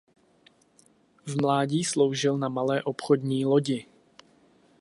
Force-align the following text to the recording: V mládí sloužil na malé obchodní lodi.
V 1.25 1.41
mládí 1.41 1.83
sloužil 1.83 2.37
na 2.37 2.49
malé 2.49 2.83
obchodní 2.83 3.45
lodi. 3.45 3.85